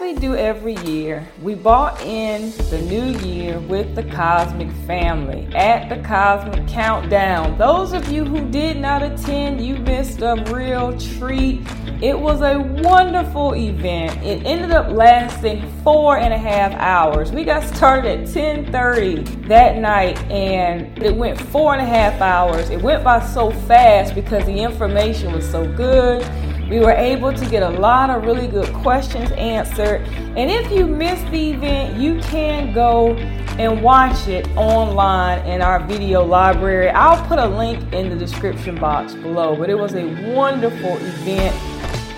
[0.00, 5.90] we do every year, we bought in the new year with the Cosmic family at
[5.90, 7.58] the Cosmic Countdown.
[7.58, 11.60] Those of you who did not attend, you missed a real treat.
[12.00, 14.16] It was a wonderful event.
[14.24, 17.30] It ended up lasting four and a half hours.
[17.30, 22.70] We got started at 10:30 that night and it went four and a half hours.
[22.70, 26.26] It went by so fast because the information was so good
[26.70, 30.02] we were able to get a lot of really good questions answered.
[30.36, 33.16] And if you missed the event, you can go
[33.58, 36.88] and watch it online in our video library.
[36.90, 39.56] I'll put a link in the description box below.
[39.56, 41.56] But it was a wonderful event.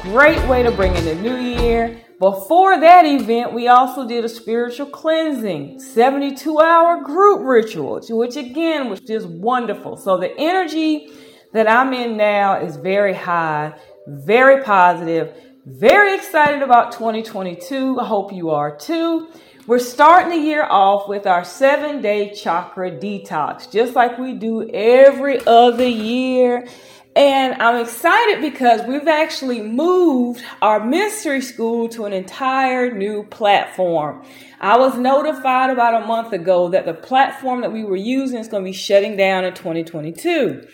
[0.03, 2.05] Great way to bring in the new year.
[2.19, 8.91] Before that event, we also did a spiritual cleansing, 72 hour group ritual, which again
[8.91, 9.97] was just wonderful.
[9.97, 11.11] So the energy
[11.53, 13.75] that I'm in now is very high
[14.07, 18.01] very positive, very excited about 2022.
[18.01, 19.29] I hope you are too.
[19.67, 24.69] We're starting the year off with our seven day chakra detox, just like we do
[24.69, 26.67] every other year.
[27.15, 34.25] And I'm excited because we've actually moved our mystery school to an entire new platform.
[34.61, 38.49] I was notified about a month ago that the platform that we were using is
[38.49, 40.67] going to be shutting down in 2022.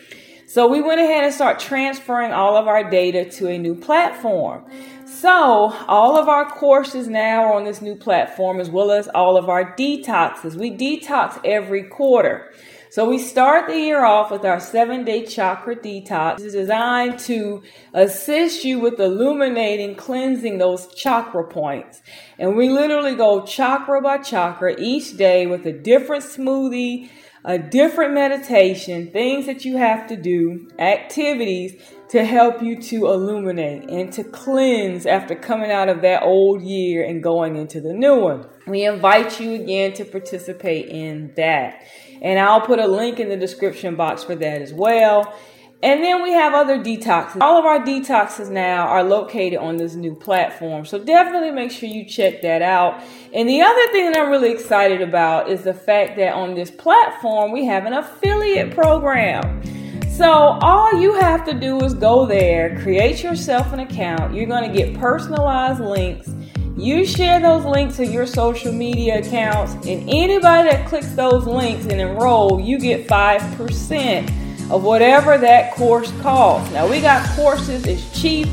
[0.48, 4.64] So we went ahead and start transferring all of our data to a new platform.
[5.04, 9.36] So all of our courses now are on this new platform as well as all
[9.36, 10.54] of our detoxes.
[10.54, 12.50] We detox every quarter.
[12.88, 16.40] So we start the year off with our seven day chakra detox.
[16.40, 22.00] It's designed to assist you with illuminating, cleansing those chakra points.
[22.38, 27.10] And we literally go chakra by chakra each day with a different smoothie
[27.44, 33.88] a different meditation, things that you have to do, activities to help you to illuminate
[33.90, 38.18] and to cleanse after coming out of that old year and going into the new
[38.20, 38.46] one.
[38.66, 41.82] We invite you again to participate in that.
[42.22, 45.34] And I'll put a link in the description box for that as well.
[45.80, 47.40] And then we have other detoxes.
[47.40, 50.84] All of our detoxes now are located on this new platform.
[50.84, 53.00] So definitely make sure you check that out.
[53.32, 56.72] And the other thing that I'm really excited about is the fact that on this
[56.72, 59.62] platform we have an affiliate program.
[60.10, 64.34] So all you have to do is go there, create yourself an account.
[64.34, 66.28] You're going to get personalized links.
[66.76, 71.86] You share those links to your social media accounts, and anybody that clicks those links
[71.86, 76.72] and enroll, you get 5% of whatever that course costs.
[76.72, 78.46] Now, we got courses as cheap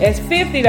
[0.00, 0.64] as $50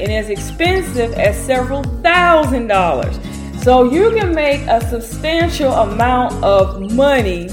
[0.00, 3.18] and as expensive as several thousand dollars.
[3.62, 7.48] So, you can make a substantial amount of money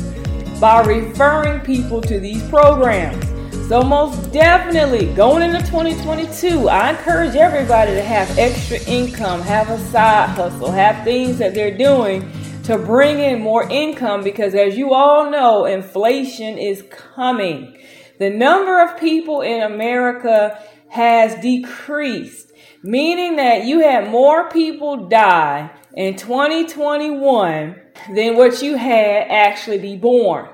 [0.60, 3.26] by referring people to these programs.
[3.70, 9.78] So, most definitely going into 2022, I encourage everybody to have extra income, have a
[9.92, 12.30] side hustle, have things that they're doing
[12.64, 17.78] to bring in more income because, as you all know, inflation is coming.
[18.20, 22.52] The number of people in America has decreased,
[22.84, 27.75] meaning that you had more people die in 2021
[28.14, 30.50] than what you had actually be born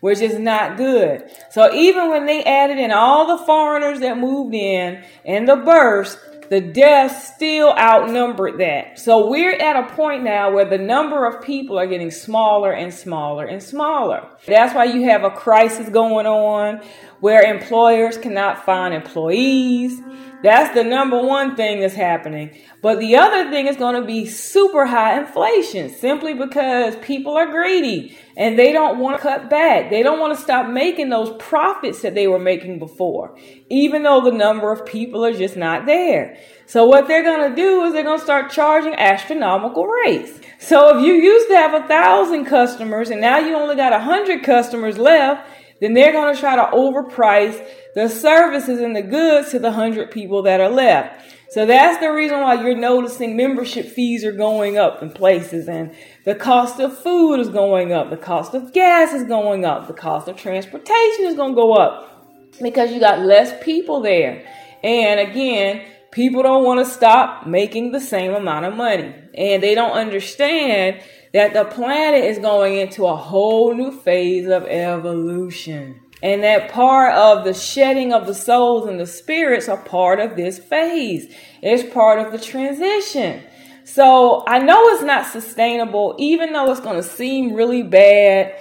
[0.00, 1.30] which is not good.
[1.50, 6.16] So even when they added in all the foreigners that moved in and the births,
[6.50, 8.98] the deaths still outnumbered that.
[8.98, 12.92] So we're at a point now where the number of people are getting smaller and
[12.92, 14.28] smaller and smaller.
[14.46, 16.82] That's why you have a crisis going on
[17.20, 20.00] where employers cannot find employees.
[20.42, 22.58] That's the number one thing that's happening.
[22.80, 27.46] But the other thing is going to be super high inflation simply because people are
[27.46, 29.90] greedy and they don't want to cut back.
[29.90, 33.36] They don't want to stop making those profits that they were making before,
[33.68, 36.38] even though the number of people are just not there.
[36.64, 40.40] So what they're going to do is they're going to start charging astronomical rates.
[40.58, 43.98] So if you used to have a thousand customers and now you only got a
[43.98, 45.49] hundred customers left,
[45.80, 50.10] then they're going to try to overprice the services and the goods to the hundred
[50.10, 51.24] people that are left.
[51.50, 55.92] So that's the reason why you're noticing membership fees are going up in places and
[56.24, 59.94] the cost of food is going up, the cost of gas is going up, the
[59.94, 62.10] cost of transportation is going to go up
[62.62, 64.46] because you got less people there.
[64.84, 69.12] And again, people don't want to stop making the same amount of money.
[69.34, 71.02] And they don't understand
[71.32, 76.00] that the planet is going into a whole new phase of evolution.
[76.22, 80.36] And that part of the shedding of the souls and the spirits are part of
[80.36, 81.34] this phase.
[81.62, 83.42] It's part of the transition.
[83.84, 88.54] So I know it's not sustainable, even though it's going to seem really bad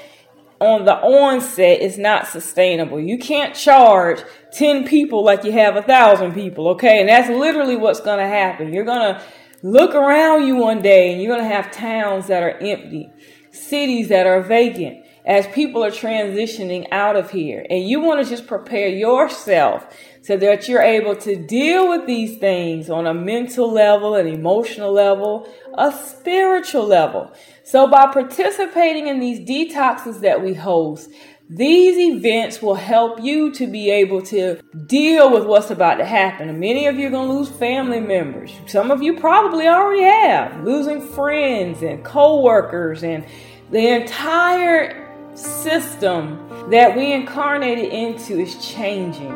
[0.62, 3.00] on the onset, it's not sustainable.
[3.00, 4.22] You can't charge
[4.54, 7.00] 10 people like you have a thousand people, okay?
[7.00, 8.74] And that's literally what's going to happen.
[8.74, 9.22] You're going to
[9.62, 13.12] Look around you one day and you're going to have towns that are empty,
[13.52, 17.66] cities that are vacant as people are transitioning out of here.
[17.70, 19.86] And you want to just prepare yourself
[20.22, 24.94] so that you're able to deal with these things on a mental level, an emotional
[24.94, 25.48] level,
[25.78, 27.32] a spiritual level.
[27.64, 31.10] So by participating in these detoxes that we host,
[31.52, 36.60] these events will help you to be able to deal with what's about to happen.
[36.60, 38.52] Many of you are going to lose family members.
[38.68, 43.26] Some of you probably already have, losing friends and co-workers and
[43.72, 46.38] the entire system
[46.70, 49.32] that we incarnated into is changing.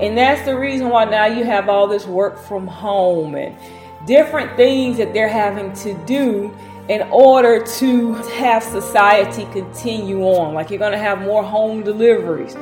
[0.00, 3.56] And that's the reason why now you have all this work from home and
[4.04, 6.52] different things that they're having to do
[6.88, 10.54] in order to have society continue on.
[10.54, 12.56] Like you're going to have more home deliveries,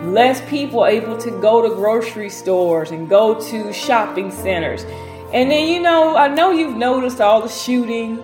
[0.00, 4.84] less people able to go to grocery stores and go to shopping centers.
[5.32, 8.22] And then, you know, I know you've noticed all the shooting,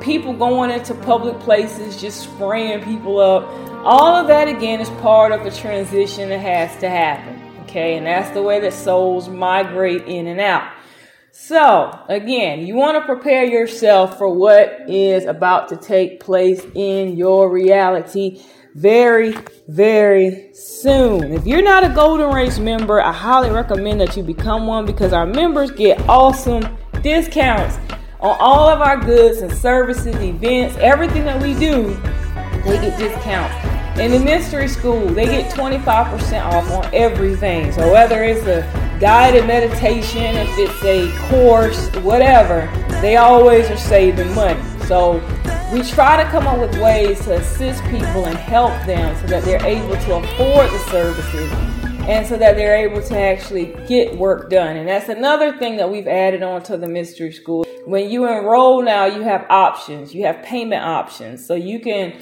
[0.00, 3.44] people going into public places, just spraying people up.
[3.84, 7.42] All of that, again, is part of the transition that has to happen.
[7.62, 10.72] Okay, and that's the way that souls migrate in and out.
[11.38, 17.14] So, again, you want to prepare yourself for what is about to take place in
[17.16, 18.42] your reality
[18.74, 19.36] very,
[19.68, 21.32] very soon.
[21.34, 25.12] If you're not a Golden Race member, I highly recommend that you become one because
[25.12, 27.76] our members get awesome discounts
[28.18, 31.94] on all of our goods and services, events, everything that we do.
[32.64, 34.00] They get discounts.
[34.00, 37.72] In the mystery school, they get 25% off on everything.
[37.72, 42.66] So whether it's a guided meditation, if it's a course, whatever,
[43.02, 44.60] they always are saving money.
[44.86, 45.14] So
[45.72, 49.44] we try to come up with ways to assist people and help them so that
[49.44, 51.52] they're able to afford the services
[52.08, 54.76] and so that they're able to actually get work done.
[54.76, 57.66] And that's another thing that we've added on to the mystery school.
[57.84, 61.44] When you enroll now, you have options, you have payment options.
[61.44, 62.14] So you can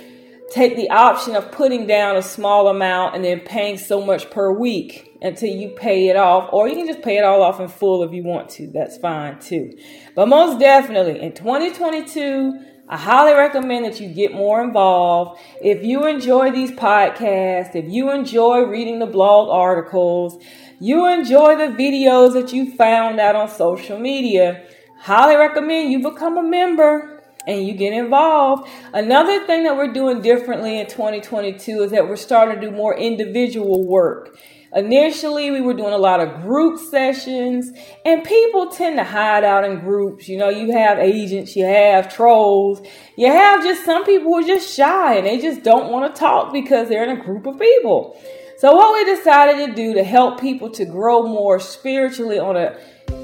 [0.51, 4.53] take the option of putting down a small amount and then paying so much per
[4.53, 7.67] week until you pay it off, or you can just pay it all off in
[7.67, 8.67] full if you want to.
[8.69, 9.77] That's fine too.
[10.15, 15.41] But most definitely in 2022, I highly recommend that you get more involved.
[15.63, 20.39] If you enjoy these podcasts, if you enjoy reading the blog articles,
[20.79, 24.67] you enjoy the videos that you found out on social media,
[24.99, 27.14] highly recommend you become a member
[27.47, 28.69] and you get involved.
[28.93, 32.97] Another thing that we're doing differently in 2022 is that we're starting to do more
[32.97, 34.39] individual work.
[34.75, 37.71] Initially, we were doing a lot of group sessions,
[38.05, 40.29] and people tend to hide out in groups.
[40.29, 42.85] You know, you have agents, you have trolls,
[43.17, 46.19] you have just some people who are just shy and they just don't want to
[46.19, 48.21] talk because they're in a group of people.
[48.57, 52.77] So, what we decided to do to help people to grow more spiritually on an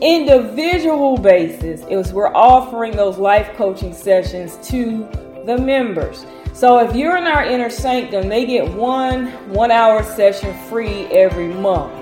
[0.03, 5.09] individual basis is we're offering those life coaching sessions to
[5.47, 6.27] the members.
[6.53, 11.49] So if you're in our inner sanctum, they get one one hour session free every
[11.49, 11.93] month.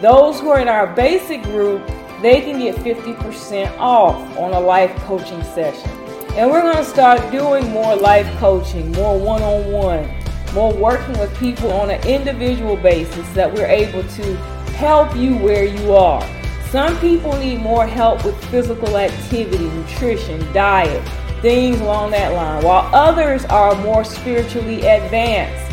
[0.00, 1.84] Those who are in our basic group,
[2.22, 5.90] they can get 50% off on a life coaching session.
[6.36, 10.04] And we're going to start doing more life coaching, more one on one,
[10.52, 14.36] more working with people on an individual basis that we're able to
[14.76, 16.26] help you where you are.
[16.70, 21.02] Some people need more help with physical activity, nutrition, diet,
[21.40, 25.64] things along that line, while others are more spiritually advanced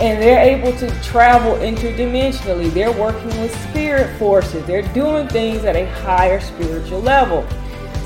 [0.00, 2.72] and they're able to travel interdimensionally.
[2.72, 7.46] They're working with spirit forces, they're doing things at a higher spiritual level.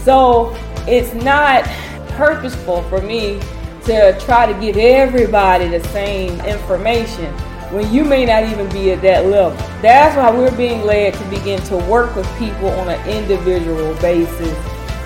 [0.03, 0.55] So
[0.87, 1.65] it's not
[2.11, 3.41] purposeful for me
[3.85, 7.33] to try to give everybody the same information
[7.73, 9.57] when you may not even be at that level.
[9.83, 14.57] That's why we're being led to begin to work with people on an individual basis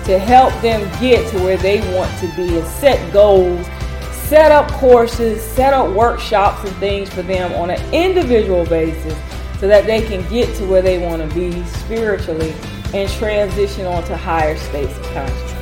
[0.05, 3.65] to help them get to where they want to be and set goals,
[4.11, 9.17] set up courses, set up workshops and things for them on an individual basis
[9.59, 12.53] so that they can get to where they want to be spiritually
[12.93, 15.52] and transition on to higher states of consciousness.